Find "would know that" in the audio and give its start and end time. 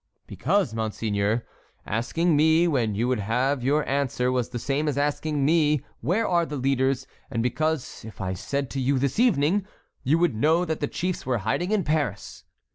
10.17-10.79